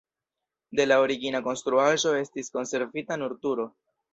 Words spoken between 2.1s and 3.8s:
estis konservita nur turo.